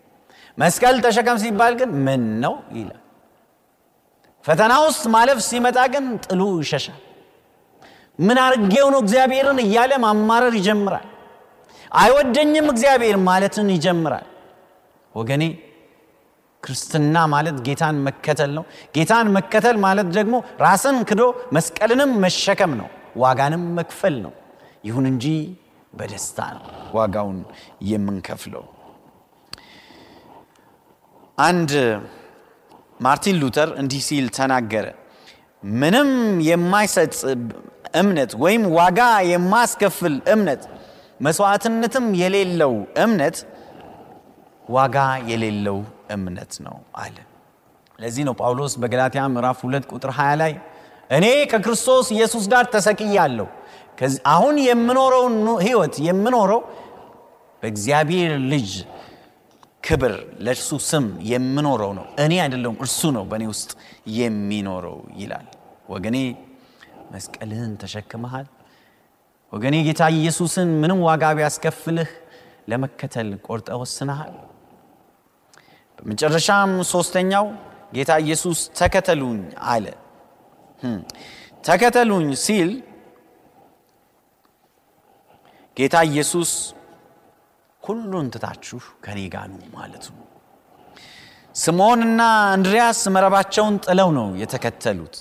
መስቀል 0.58 0.96
ተሸከም 1.04 1.38
ሲባል 1.42 1.74
ግን 1.80 1.90
ምን 2.06 2.22
ነው 2.44 2.54
ይላል። 2.76 3.00
ፈተና 4.44 4.72
ውስጥ 4.84 5.04
ማለፍ 5.14 5.38
ሲመጣ 5.48 5.78
ግን 5.94 6.04
ጥሉ 6.26 6.42
ይሸሻል። 6.62 7.00
ምን 8.18 8.38
አርጌው 8.44 8.86
ነው 8.94 9.00
እግዚአብሔርን 9.04 9.58
እያለ 9.64 9.92
ማማረር 10.04 10.54
ይጀምራል። 10.58 11.06
አይወደኝም 11.92 12.66
እግዚአብሔር 12.72 13.16
ማለትን 13.28 13.68
ይጀምራል። 13.76 14.26
ወገኔ 15.14 15.42
ክርስትና 16.62 17.16
ማለት 17.32 17.56
ጌታን 17.66 17.96
መከተል 18.06 18.50
ነው። 18.56 18.64
ጌታን 18.96 19.28
መከተል 19.36 19.76
ማለት 19.84 20.08
ደግሞ 20.16 20.34
ራስን 20.60 20.98
ክዶ 21.10 21.22
መስቀልንም 21.52 22.10
መሸከም 22.24 22.72
ነው፣ 22.80 22.88
ዋጋንም 23.22 23.64
መክፈል 23.78 24.16
ነው። 24.24 24.32
ይሁን 24.84 25.06
እንጂ 25.10 25.24
በደስታ 25.92 26.38
ነው 26.56 26.64
ዋጋውን 26.96 27.38
የምንከፍለው። 27.90 28.64
አንድ 31.38 31.70
ማርቲን 33.00 33.36
ሉተር 33.42 33.68
እንዲህ 33.80 34.02
ሲል 34.06 34.26
ተናገረ። 34.36 34.86
ምንም 35.62 36.10
የማይሰጥ 36.48 37.14
እምነት 38.00 38.32
ወይም 38.42 38.62
ዋጋ 38.76 39.00
የማያስከፍል 39.30 40.14
እምነት፣ 40.34 40.62
መስዋዕትነትም 41.20 42.06
የሌለው 42.20 42.74
እምነት 43.04 43.38
ዋጋ 44.68 44.96
የሌለው 45.30 45.78
እምነት 46.10 46.52
ነው 46.66 46.76
አለ። 46.96 47.16
ለዚህ 47.98 48.22
ነው 48.28 48.34
ጳውሎስ 48.40 48.74
በገላትያ 48.82 49.22
ምዕራፍ 49.32 49.58
2 49.64 49.88
ቁጥር 49.92 50.10
20 50.16 50.36
ላይ 50.42 50.52
እኔ 51.10 51.26
ከክርስቶስ 51.52 52.06
ኢየሱስ 52.16 52.44
ጋር 52.52 52.64
ተሰቅያለሁ፣ 52.74 53.48
አሁን 54.32 54.56
የምኖረውን 54.66 55.34
ህይወት 55.64 55.94
የምኖረው 56.06 56.60
በእግዚአብሔር 57.62 58.32
ልጅ 58.52 58.70
ክብር 59.84 60.12
ለእርሱ 60.44 60.70
ስም 60.86 61.04
የምኖረው 61.30 61.92
ነው። 61.98 62.06
እኔ 62.24 62.32
አይደለሁም፣ 62.44 62.76
እርሱ 62.84 63.00
ነው 63.16 63.24
በእኔ 63.30 63.44
ውስጥ 63.52 63.70
የሚኖረው 64.18 64.96
ይላል። 65.20 65.46
ወገኔ 65.92 66.16
መስቀልህን 67.12 67.72
ተሸክመሃል። 67.82 68.46
ወገኔ 69.52 69.76
ጌታ 69.86 70.02
ኢየሱስን 70.16 70.68
ምንም 70.82 71.00
ዋጋ 71.06 71.32
ቢያስከፍልህ 71.38 72.10
ለመከተል 72.70 73.30
ቆርጠ 73.46 73.68
ወስነሃል። 73.80 74.34
በመጨረሻም 76.02 76.70
ሶስተኛው 76.90 77.46
ጌታ 77.94 78.12
ኢየሱስ 78.24 78.58
ተከተሉኝ 78.78 79.40
አለ። 79.70 79.86
ተከተሉኝ 81.64 82.28
ሲል 82.44 82.70
ጌታ 85.76 85.96
ኢየሱስ 86.10 86.50
ሁሉን 87.82 88.26
ትታችሁ 88.34 88.78
ከኔ 89.04 89.18
ጋር 89.34 89.44
ማለቱ 89.74 90.06
ነው። 90.16 90.26
ስምዖንና 91.54 92.20
እንድሪያስ 92.56 93.00
መረባቸውን 93.14 93.76
ጥለው 93.86 94.10
ነው 94.18 94.28
የተከተሉት። 94.42 95.14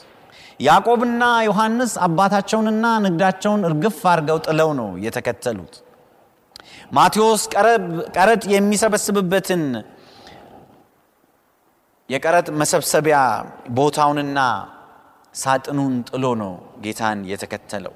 ያዕቆብና 0.59 1.23
ዮሐንስ 1.47 1.91
አባታቸውንና 2.05 2.85
ንግዳቸውን 3.05 3.61
እርግፍ 3.69 3.99
አድርገው 4.11 4.39
ጥለው 4.47 4.71
ነው 4.79 4.89
የተከተሉት። 5.05 5.75
ማቴዎስ 6.91 7.43
ቀረጥ 8.15 8.43
የሚሰበስብበትን 8.53 9.63
የቀረጥ 12.09 12.47
መሰብሰቢያ 12.61 13.17
ቦታውንና 13.69 14.39
ሳጥኑን 15.35 15.95
ጥሎ 16.09 16.25
ነው 16.41 16.53
ጌታን 16.85 17.19
የተከተለው። 17.31 17.95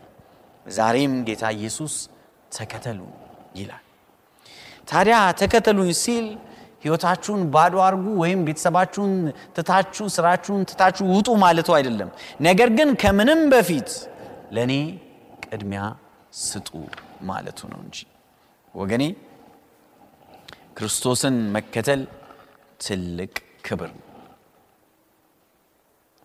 ዛሬም 0.71 1.13
ጌታ 1.27 1.43
ኢየሱስ 1.57 1.93
ተከተሉ 2.51 2.99
ይላል። 3.55 3.83
ታዲያ 4.87 5.17
ተከተሉኝ 5.41 5.91
ሲል 6.03 6.25
ህይወታችሁን 6.83 7.41
ባዶ 7.53 7.75
አርጉ 7.85 8.05
ወይም 8.21 8.39
ቤተሰባችሁን 8.47 9.11
ትታችሁ 9.55 10.05
ስራችሁን 10.15 10.61
ትታችሁ 10.69 11.05
ውጡ 11.13 11.29
ማለቱ 11.43 11.69
አይደለም። 11.77 12.09
ነገር 12.41 12.69
ግን 12.77 12.89
ከምንም 13.03 13.41
በፊት 13.53 13.89
ለእኔ 14.55 14.73
ቅድሚያ 15.45 15.81
ስጡ 16.41 16.69
ማለቱ 17.23 17.59
ነው 17.71 17.79
እንጂ 17.85 17.97
ወገኔ 18.73 19.03
ክርስቶስን 20.77 21.35
መከተል 21.55 22.01
ትልቅ 22.79 23.33
ክብር 23.63 23.89
ነው። 23.93 24.07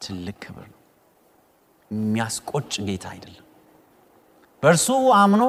ትልቅ 0.00 0.36
ክብር 0.44 0.66
ነው። 0.66 0.80
የሚያስቆጭ 1.90 2.72
ጌታ 2.88 3.04
አይደለም። 3.14 3.44
በእርሱ 4.62 4.86
አምኖ 5.18 5.42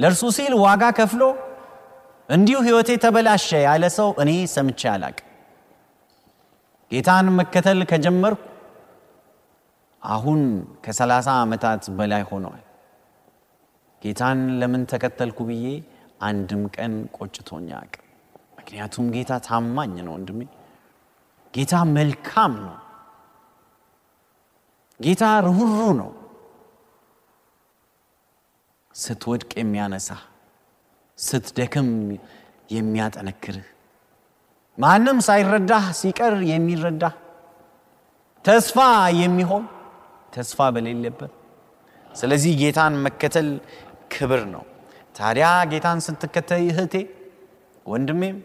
ለእርሱ 0.00 0.22
ሲል 0.36 0.52
ዋጋ 0.64 0.84
ከፍሎ 0.98 1.22
እንዲሁ 2.28 2.58
ህይወቴ 2.66 2.90
ተበላሸ 3.04 3.48
ያለ 3.66 3.84
ሰው 3.96 4.08
እኔ 4.22 4.30
ሰምቼ 4.54 4.80
አላቅ። 4.92 5.16
ጌታን 6.90 7.26
መከተል 7.38 7.80
ከጀመርኩ 7.90 8.42
አሁን 10.02 10.40
ከሰላሳ 10.84 11.28
ዓመታት 11.42 11.84
በላይ 11.98 12.22
ሆነዋል። 12.30 12.62
ጌታን 14.02 14.40
ለምን 14.60 14.82
ተከተልኩ 14.90 15.38
ብዬ 15.48 15.66
አንድም 16.22 16.62
ቀን 16.76 16.92
ቆጭቶኛ 17.16 17.68
አቅ። 17.78 17.94
ምክንያቱም 18.58 19.06
ጌታ 19.14 19.32
ታማኝ 19.46 19.94
ነው 20.06 20.12
ወንድሜ። 20.16 20.40
ጌታ 21.54 21.74
መልካም 21.96 22.52
ነው። 22.62 22.76
ጌታ 25.00 25.24
ርኅሩ 25.46 25.70
ነው። 26.00 26.10
ስትወድቅ 28.94 29.50
የሚያነሳ 29.60 30.08
ስትደክም 31.18 31.88
የሚያጠነክርህ 32.70 33.66
ማንም 34.78 35.18
ሳይረዳህ 35.26 35.84
ሲቀር 36.00 36.34
የሚረዳህ 36.50 37.14
ተስፋ 38.44 38.78
የሚሆን 39.20 39.64
ተስፋ 40.32 40.68
በሌለበት 40.74 41.32
ስለዚህ 42.10 42.52
ጌታን 42.60 42.94
መከተል 43.04 43.48
ክብር 44.12 44.42
ነው። 44.54 44.64
ታዲያ 45.14 45.48
ጌታን 45.72 45.98
ስትከተል 46.06 46.62
እህቴ 46.70 46.94
ወንድሜም 47.86 48.36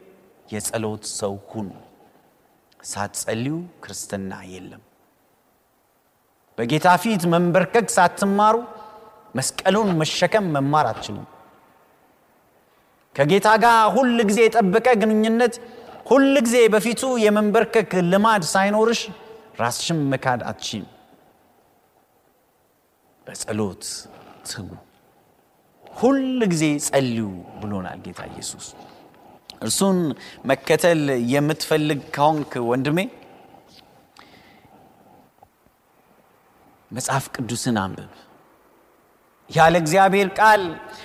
የጸሎት 0.50 1.04
ሰው 1.19 1.34
ሁኑ። 1.52 1.69
ሳትጸልዩ 2.80 3.56
ክርስትና 3.84 4.32
የለም። 4.52 4.84
በጌታ 6.58 6.88
ፊት 7.02 7.24
መንበርከክ 7.34 7.88
ሳትማሩ 7.96 8.56
መስቀሉን 9.36 9.89
መሸከም 10.00 10.46
መማር 10.56 10.86
አትችሉም። 10.89 11.28
ከጌታ 13.15 13.48
ጋር 13.63 13.78
ሁል 13.96 14.18
ጊዜ 14.30 14.39
የጠበቀ 14.46 14.88
ግንኙነት፣ 15.02 15.56
ሁል 16.10 16.34
ጊዜ 16.46 16.58
በፊቱ 16.74 17.02
የመንበርከክ 17.24 17.92
ልማድ 18.12 18.44
ሳይኖርሽ 18.52 19.02
ራስሽም 19.62 20.00
መካድ 20.12 20.42
አትችም። 20.50 20.86
በጸሎት 23.28 23.84
ትጉ። 24.48 24.70
ሁል 25.96 26.22
ጊዜ 26.52 26.63
ጸልዩ 26.86 27.22
ብሎናል 27.62 28.00
ጌታ 28.06 28.22
ኢየሱስ። 28.32 28.65
እርሱን 29.62 29.98
መከተል 30.50 31.02
የምትፈልግ 31.32 32.02
ከሆንክ 32.15 32.52
ወንድሜ 32.69 33.00
መጽሐፍ 36.91 37.26
ቅዱስን 37.36 37.78
አንብብ። 37.82 38.12
ያለ 39.50 39.76
እግዚአብሔር 39.84 40.30
ቃል 40.39 40.62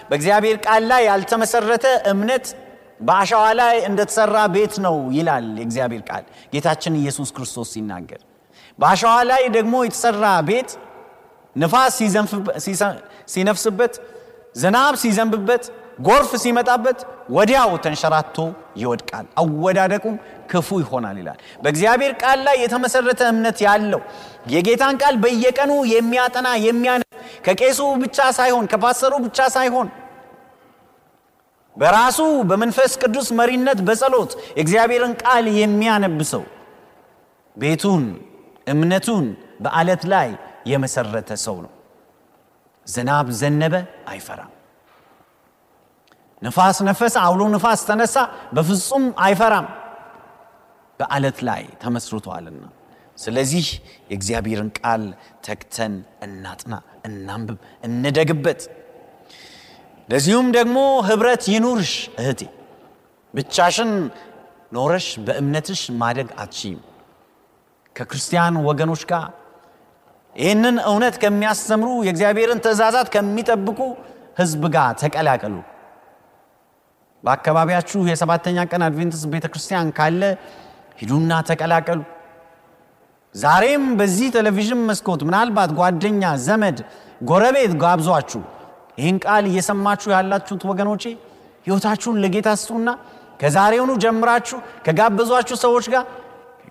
በእግዚአብሔር 0.09 0.57
ቃል 0.67 0.83
ላይ 0.91 1.03
ያልተመሰረተ 1.09 1.85
እምነት 2.13 2.47
በአሸዋ 3.01 3.45
ላይ 3.61 3.77
እንደተሰራ 3.89 4.37
ቤት 4.55 4.75
ነው 4.85 4.97
ይላል 5.17 5.47
የእግዚአብሔር 5.61 6.03
ቃል 6.09 6.25
ጌታችን 6.53 6.99
ኢየሱስ 7.01 7.31
ክርስቶስ 7.37 7.69
ሲናገር 7.75 8.21
በአሸዋ 8.79 9.15
ላይ 9.31 9.43
ደግሞ 9.57 9.75
የተሰራ 9.87 10.27
ቤት 10.49 10.71
ንፋስ 11.57 11.97
ሲነፍስበት 13.35 13.95
ዝናብ 14.57 14.95
ሲዘንብበት 15.03 15.65
ጎርፍ 16.07 16.31
ሲመጣበት 16.45 16.99
ወዲያው 17.29 17.71
ተንሸራቶ 17.85 18.37
ይወድቃል። 18.77 19.27
አወዳደቁም 19.41 20.17
ክፉ 20.51 20.69
ይሆናል 20.83 21.17
ይላል። 21.21 21.39
በእግዚአብሔር 21.63 22.13
ቃል 22.23 22.39
ላይ 22.47 22.57
የተመሰረተ 22.63 23.21
እምነት 23.33 23.59
ያለው 23.67 24.01
የጌታን 24.53 24.97
ቃል 25.03 25.15
በየቀኑ 25.23 25.73
የሚያጠና 25.93 26.49
የሚያነ 26.67 27.03
ከቄሱ 27.47 27.81
ብቻ 28.03 28.19
ሳይሆን 28.39 28.65
ከፓስተሩ 28.73 29.13
ብቻ 29.27 29.39
ሳይሆን 29.55 29.89
በራሱ 31.77 32.19
በመንፈስ 32.51 32.93
ቅዱስ 33.03 33.29
መሪነት 33.39 33.79
በጸሎት 33.87 34.33
የእግዚአብሔርን 34.57 35.15
ቃል 35.23 35.47
የሚያነብሰው 35.61 36.45
ቤቱን 37.57 38.05
እምነቱን 38.69 39.25
በአለት 39.65 40.03
ላይ 40.13 40.29
የመሰረተ 40.67 41.31
ሰው 41.45 41.57
ነው። 41.65 41.73
ዝናብ 42.87 43.27
ዘነበ 43.41 43.75
አይፈራም 44.09 44.53
ንፋስ 46.45 46.79
ነፈሰ 46.89 47.15
አውሎ 47.25 47.43
ንፋስ 47.53 47.81
ተነሳ 47.89 48.17
በፍጹም 48.55 49.05
አይፈራም። 49.25 49.67
በአለት 51.01 51.39
ላይ 51.49 51.63
ተመስርቷልና 51.83 52.65
ስለዚህ 53.19 53.67
የእግዚአብሔርን 54.11 54.71
ቃል 54.79 55.03
ተግተን 55.47 55.93
እናጥና 56.25 56.75
እናንብብ 57.09 57.59
እንደግበት። 57.85 58.61
ለዚሁም 60.09 60.47
ደግሞ 60.57 60.79
ህብረት 61.09 61.45
ይኑርሽ 61.53 61.93
እህቴ 62.21 62.41
ብቻሽን 63.35 63.93
ኖረሽ 64.73 65.07
በእምነትሽ 65.27 65.83
ማደግ 66.01 66.29
አትችይም። 66.39 66.81
ከክርስቲያን 67.97 68.55
ወገኖች 68.69 69.03
ጋር 69.11 69.27
ይህንን 70.37 70.77
እውነት 70.89 71.17
ከሚያስተምሩ 71.23 71.91
የእግዚአብሔርን 72.07 72.63
ትእዛዛት 72.65 73.09
ከሚጠብቁ 73.15 73.79
ህዝብ 74.39 74.63
ጋር 74.75 74.91
ተቀላቀሉ 75.03 75.55
በአካባቢያችሁ 77.25 78.01
የሰባተኛ 78.11 78.59
ቀን 78.71 78.83
አድቬንቲስት 78.87 79.27
ቤተ 79.35 79.47
ክርስቲያን 79.53 79.89
ካለ 79.99 80.23
ሂዱና 81.01 81.33
ተቀላቀሉ። 81.49 82.01
ዛሬም 83.35 83.85
በዚህ 83.99 84.29
ቴሌቪዥን 84.35 84.83
መስኮት 84.89 85.21
ምናልባት 85.29 85.71
ጓደኛ 85.79 86.25
ዘመድ 86.45 86.79
ጎረቤት 87.31 87.73
ጋብዟችሁ 87.83 88.43
ይህን 88.99 89.17
ቃል 89.25 89.45
እየሰማችሁ 89.51 90.09
ያላችሁት 90.15 90.65
ወገኖቼ 90.71 91.03
ህይወታችሁን 91.67 92.21
ለጌታ 92.25 92.49
ስጡና 92.61 92.89
ከዛሬውኑ 93.41 93.93
ጀምራችሁ 94.05 94.59
ከጋበዟችሁ 94.87 95.57
ሰዎች 95.65 95.87
ጋር 95.95 96.05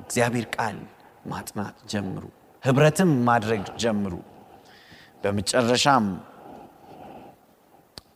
እግዚአብሔር 0.02 0.46
ቃል 0.56 0.78
ማጥናት 1.26 1.76
ጀምሩ 1.92 2.24
ህብረትም 2.64 3.12
ማድረግ 3.30 3.64
ጀምሩ። 3.84 4.14
በመጨረሻም 5.24 6.06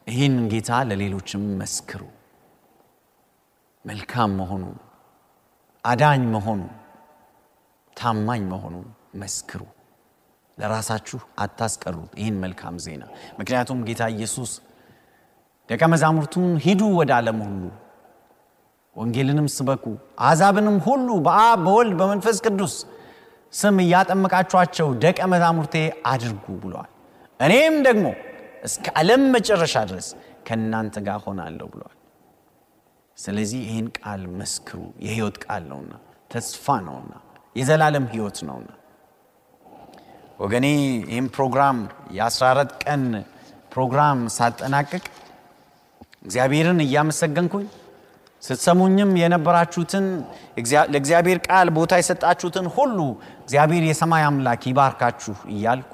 ይህን 0.10 0.36
ጌታ 0.52 0.72
ለሌሎችም 0.90 1.44
መስክሩ 1.60 2.02
መልካም 3.88 4.32
መሆኑ 4.40 4.64
አዳኝ 5.84 6.22
መሆኑ 6.32 6.62
ታማኝ 7.98 8.42
መሆኑ 8.54 8.76
መስክሩ። 9.22 9.62
ለራሳችሁ 10.58 11.20
አታስቀሩት 11.40 12.12
ይህን 12.20 12.36
መልካም 12.44 12.76
ዜና። 12.86 13.04
ምክንያቱም 13.40 13.80
ጌታ 13.88 14.04
ኢየሱስ 14.16 14.52
ደቀ 15.70 15.82
መዛሙርቱን 15.94 16.48
ሂዱ 16.66 16.82
ወደ 17.00 17.12
ዓለም 17.18 17.40
ሁሉ 17.46 17.62
ወንጌልንም 18.96 19.48
ስበኩ 19.56 19.86
አሕዛብንም 20.28 20.78
ሁሉ 20.86 21.08
በአብ 21.26 21.60
በወልድ 21.66 21.94
በመንፈስ 22.00 22.38
ቅዱስ 22.46 22.76
ስም 23.54 23.78
እያጠመቃችኋቸው 23.84 24.88
ደቀ 25.04 25.20
መዛሙርቴ 25.34 25.76
አድርጉ 26.12 26.46
ብለዋል። 26.64 26.90
እኔም 27.40 27.76
ደግሞ 27.88 28.06
እስከ 28.64 28.86
ዓለም 29.00 29.24
መጨረሻ 29.36 29.76
ድረስ 29.92 30.08
ከእናንተ 30.48 30.98
ጋር 31.08 31.20
ሆናለሁ 31.26 31.68
ብለዋል 31.74 31.97
ስለዚህ 33.18 33.60
ይህን 33.68 33.88
ቃል 33.98 34.22
መስክሩ። 34.40 34.80
የህይወት 35.06 35.38
ቃል 35.46 35.64
ነውና 35.72 35.94
ተስፋ 36.32 36.76
ነውና 36.88 37.14
የዘላለም 37.56 38.06
ህይወት 38.14 38.38
ነውና። 38.48 38.70
ወገኔ 40.40 40.66
ይህም 41.06 41.28
ፕሮግራም 41.36 41.78
የ14 42.18 42.74
ቀን 42.84 43.04
ፕሮግራም 43.74 44.20
ሳጠናቅቅ 44.36 45.04
እግዚአብሔርን 46.26 46.80
እያመሰገንኩኝ 46.86 47.66
ስትሰሙኝም 48.44 49.12
የነበራችሁትን 49.20 50.06
ለእግዚአብሔር 50.94 51.40
ቃል 51.48 51.68
ቦታ 51.78 51.94
የሰጣችሁትን 52.00 52.68
ሁሉ 52.76 52.98
እግዚአብሔር 53.44 53.84
የሰማይ 53.88 54.24
አምላክ 54.28 54.64
ይባርካችሁ 54.72 55.36
እያልኩ 55.54 55.92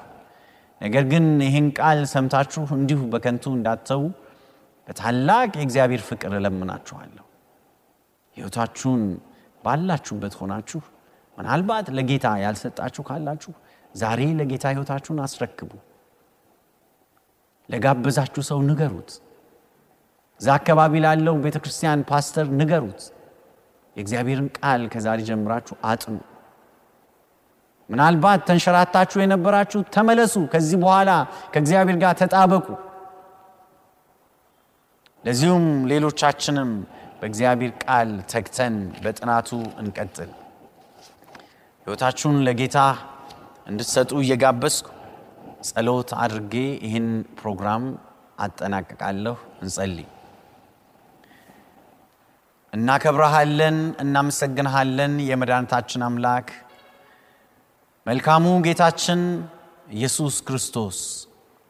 ነገር 0.80 1.04
ግን 1.12 1.26
ይህን 1.46 1.66
ቃል 1.78 2.00
ሰምታችሁ 2.12 2.64
እንዲሁ 2.78 3.00
በከንቱ 3.12 3.44
እንዳትተዉ 3.56 4.02
በታላቅ 4.88 5.50
የእግዚአብሔር 5.56 6.02
ፍቅር 6.08 6.32
እለምናችኋለሁ። 6.38 7.24
ህይወታችሁን 8.36 9.02
ባላችሁበት 9.64 10.34
ሆናችሁ 10.40 10.80
ምናልባት 11.38 11.86
ለጌታ 11.96 12.26
ያልሰጣችሁ 12.42 13.02
ካላችሁ 13.08 13.52
ዛሬ 13.94 14.20
ለጌታ 14.38 14.64
ህይወታችሁን 14.72 15.18
አስረክቡ። 15.24 15.70
ለጋበዛችሁ 17.68 18.42
ሰው 18.48 18.58
ንገሩት። 18.68 19.10
እዛ 20.40 20.48
አካባቢ 20.58 20.92
ላለው 21.04 21.36
ቤተ 21.44 21.56
ክርስቲያን 21.64 22.00
ፓስተር 22.10 22.46
ንገሩት። 22.60 23.02
የእግዚአብሔርን 23.96 24.48
ቃል 24.58 24.82
ከዛሬ 24.92 25.18
ጀምራችሁ 25.28 25.74
አጥኑ። 25.90 26.16
ምናልባት 27.88 28.40
ተንሸራታችሁ 28.48 29.18
የነበራችሁ 29.22 29.80
ተመለሱ። 29.94 30.34
ከዚህ 30.52 30.78
በኋላ 30.84 31.10
ከእግዚአብሔር 31.52 31.96
ጋር 32.02 32.14
ተጣበቁ 32.20 32.66
ለዚሁም 35.24 35.66
ሌሎቻችንም 35.90 36.70
በእግዚአብሔር 37.20 37.72
ቃል 37.84 38.10
ተግተን 38.32 38.74
በጥናቱ 39.04 39.50
እንቀጥል። 39.80 40.30
ህይወታችሁን 41.86 42.36
ለጌታ 42.46 42.78
እንድትሰጡ 43.66 44.10
እየጋበዝኩ 44.22 44.88
ጸሎት 45.68 46.10
አድርጌ 46.22 46.54
ይህን 46.86 47.08
ፕሮግራም 47.38 47.84
አጠናቅቃለሁ። 48.38 49.34
እንጸልይ። 49.62 50.08
እናከብረሃለን 52.72 53.76
እናመሰግንሃለን 54.02 55.12
የመድኃኒታችን 55.28 56.06
አምላክ። 56.06 56.46
መልካሙ 58.06 58.46
ጌታችን 58.66 59.20
ኢየሱስ 59.94 60.36
ክርስቶስ 60.46 60.98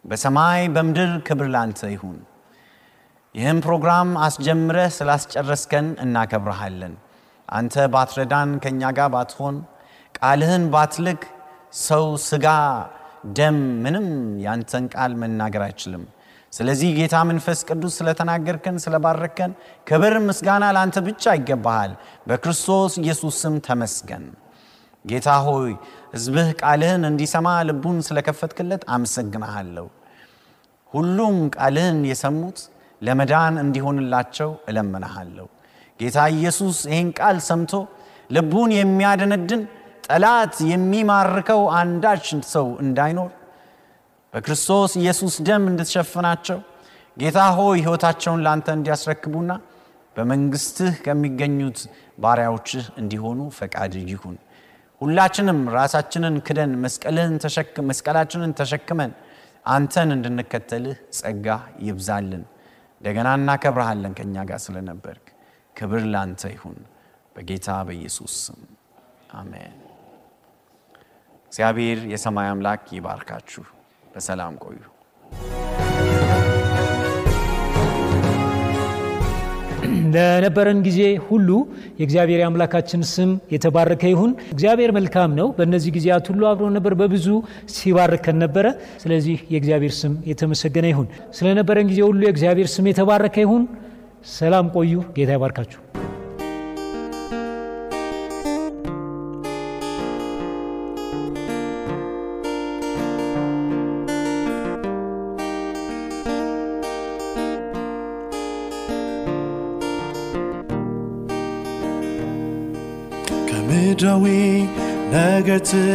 በሰማይ 0.05 0.63
በምድር 0.75 1.13
ክብር 1.27 1.49
ላንተ 1.55 1.81
ይሁን 1.93 2.17
ይህም 3.35 3.59
ፕሮግራም 3.65 4.09
አስጀምረህ 4.25 4.91
ስላስጨረስከን 4.97 5.87
እናከብረሃለን። 6.03 6.93
አንተ 7.49 7.85
ባትረዳን 7.95 8.51
ከእኛ 8.63 8.83
ጋር 8.99 9.09
ባትሆን 9.15 9.57
ቃልህን 10.19 10.65
ባትልክ 10.75 11.23
ሰው 11.81 12.05
ስጋ 12.27 12.47
ደም 13.39 13.57
ምንም 13.85 14.07
ያንተን 14.45 14.85
ቃል 14.95 15.13
መናገር 15.23 15.63
አይችልም። 15.67 16.05
ስለዚህ 16.53 16.91
ጌታ 16.99 17.15
መንፈስ 17.31 17.61
ቅዱስ 17.69 17.95
ስለተናገርከን 17.99 18.77
ስለባረከን 18.85 19.53
ክብር 19.87 20.15
ምስጋና 20.27 20.65
ለአንተ 20.77 20.99
ብቻ 21.09 21.35
ይገባሃል። 21.39 21.93
በክርስቶስ 22.29 22.95
ኢየሱስ 23.03 23.41
ስም 23.43 23.57
ተመስገን። 23.67 24.25
ጌታ 25.05 25.29
ሆይ 25.47 25.73
ህዝብህ 26.15 26.49
ቃልህን 26.63 27.03
እንዲሰማ 27.11 27.49
ልቡን 27.69 27.99
ስለከፈትክለት 28.09 28.85
አመሰግናሃለሁ 28.95 29.87
ሁሉም 30.93 31.37
ቃልህን 31.57 31.99
የሰሙት 32.11 32.59
ለመዳን 33.05 33.55
እንዲሆንላቸው 33.63 34.51
እለምናሃለሁ 34.71 35.47
ጌታ 36.01 36.19
ኢየሱስ 36.37 36.79
ይህን 36.91 37.09
ቃል 37.19 37.37
ሰምቶ 37.49 37.73
ልቡን 38.31 38.71
የሚያደነድን 38.79 39.63
ጠላት 40.07 40.55
የሚማርከው 40.71 41.63
አንዳች 41.81 42.25
ሰው 42.55 42.67
እንዳይኖር 42.85 43.31
በክርስቶስ 44.33 44.93
ኢየሱስ 45.01 45.35
ደም 45.49 45.65
እንድትሸፍናቸው 45.71 46.59
ጌታ 47.17 47.41
ሆይ 47.59 47.79
ሕይወታቸውን 47.85 48.41
ለአንተ 48.45 48.69
እንዲያስረክቡና 48.77 49.53
በመንግስትህ 50.17 50.95
ከሚገኙት 51.05 51.79
ባሪያዎችህ 52.19 52.85
እንዲሆኑ 53.01 53.41
ፈቃድ 53.59 53.95
ይሁን። 54.11 54.37
ሁላችንም 55.01 55.61
ራሳችንን 55.77 56.35
ክደን 56.47 56.73
መስቀላችንን 57.89 58.53
ተሸክመን 58.61 59.13
አንተን 59.67 60.11
እንድንከተልህ 60.17 60.99
ጸጋ 61.19 61.47
ይብዛልን 61.87 62.43
እንደገና 63.05 63.31
እናከብረሃለን 63.39 64.13
ከእኛ 64.19 64.43
ጋር 64.49 64.61
ስለነበርክ። 64.65 65.27
ክብር 65.77 66.03
ላንተ 66.13 66.43
ይሁን 66.53 66.79
በጌታ 67.35 67.69
በኢየሱስ 67.87 68.35
ስም። 68.45 68.61
አሜን። 69.35 69.75
እግዚአብሔር 71.49 71.99
የሰማይ 72.13 72.49
አምላክ 72.53 72.85
ይባርካችሁ። 72.97 73.65
በሰላም 74.15 74.55
ቆዩ 74.65 74.81
ለነበረን 80.15 80.81
ጊዜ 80.87 81.01
ሁሉ 81.29 81.49
የእግዚአብሔር 81.99 82.41
የአምላካችን 82.41 83.03
ስም 83.11 83.31
የተባረከ 83.55 84.05
ይሁን። 84.13 84.33
እግዚአብሔር 84.55 84.91
መልካም 84.99 85.31
ነው። 85.39 85.49
በእነዚህ 85.57 85.95
ጊዜያት 85.97 86.27
ሁሉ 86.33 86.43
አብሮ 86.51 86.69
ነበር፣ 86.77 86.95
በብዙ 87.01 87.27
ሲባርከን 87.75 88.39
ነበረ። 88.45 88.67
ስለዚህ 89.03 89.39
የእግዚአብሔር 89.55 89.95
ስም 90.01 90.15
የተመሰገነ 90.31 90.87
ይሁን። 90.93 91.09
ስለነበረን 91.39 91.89
ጊዜ 91.93 92.01
ሁሉ 92.09 92.21
የእግዚአብሔር 92.27 92.71
ስም 92.75 92.89
የተባረከ 92.91 93.39
ይሁን። 93.45 93.65
ሰላም 94.35 94.69
ቆዩ። 94.77 94.93
ጌታ 95.17 95.31
ይባርካችሁ። 95.37 95.81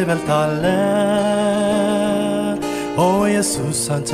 ነገር 0.09 0.21
ትበልጣለ 0.21 0.65
ኦ 2.97 3.03
ኢየሱስ 3.27 3.81
አንተ 3.95 4.11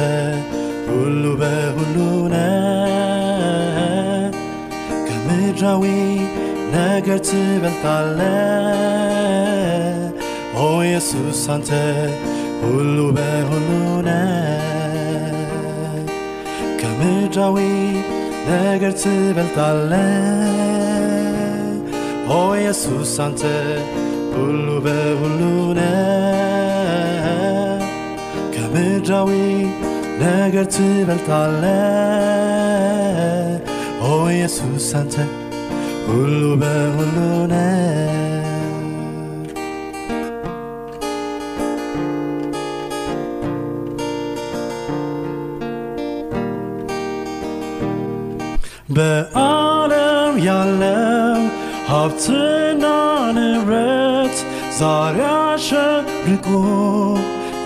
ሁሉ 0.87 1.23
በሁሉ 1.41 1.95
ነ 2.33 2.35
ከምድራዊ 5.07 5.83
ነገር 6.75 7.19
ትበልጣለ 7.29 8.19
ኦ 10.57 10.67
ኢየሱስ 10.87 11.43
አንተ 11.55 11.71
ሁሉ 12.63 12.97
በሁሉ 13.17 13.69
ነ 14.07 14.11
ከምድራዊ 16.81 17.57
ነገር 18.51 18.95
ትበልጣለ 19.03 19.93
ኦ 22.31 22.41
ኢየሱስ 22.59 23.15
አንተ 23.27 23.43
በሁሉ 24.35 25.41
ነ 25.77 25.81
ከምድራዊ 28.55 29.29
ነገር 30.21 30.65
ትበልጣለ 30.75 31.63
ኦ 34.03 34.11
ኢየሱስ 34.33 34.89
አንተ 34.99 35.15
ሁሉ 36.07 36.41
በሁሉ 36.61 37.17
ነ 37.45 37.55
በዓለም 48.95 50.35
ያለው 50.45 51.04
ሀብትና 51.89 52.83
ንብረት 53.37 54.37
ዛሬ 54.79 55.17
አሸብርቆ 55.39 56.47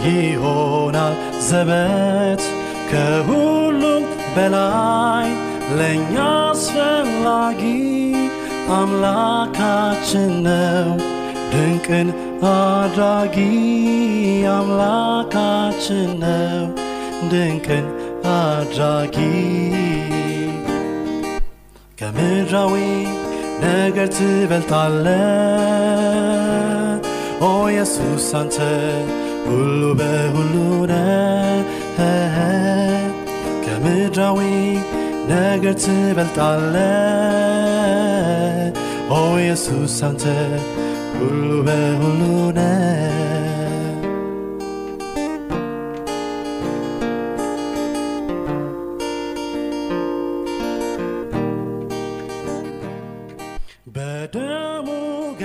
ይሆናል 0.08 1.15
ዘበት 1.47 2.43
ከሁሉም 2.91 4.03
በላይ 4.36 5.29
ለእኛ 5.77 6.15
አስፈላጊ 6.45 7.62
አምላካችን 8.79 10.32
ነው 10.47 10.89
ድንቅን 11.53 12.10
አድራጊ 12.51 13.38
አምላካችን 14.55 16.12
ነው 16.23 16.65
ድንቅን 17.32 17.88
አድራጊ 18.36 19.17
ከምድራዊ 21.99 22.75
ነገር 23.63 24.07
ትበልጣለ 24.17 25.05
ኦ 27.41 27.51
ኢየሱስ 27.71 28.27
አንተ 28.39 28.57
ሁሉ 29.47 29.81
በሁሉ 29.99 30.53
ነ 30.91 30.95
ከምድራዊ 33.65 34.39
ነገር 35.31 35.75
ትበልጣለ 35.83 36.75
ኦ 39.11 39.21
ኢየሱስ 39.39 39.97
አንተ 40.09 40.25
ሁሉ 41.19 41.49
በሁሉ 41.67 42.21
ነ 42.57 42.61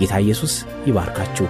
ጌታ 0.00 0.14
ኢየሱስ 0.18 0.54
ይባርካችሁ። 0.86 1.46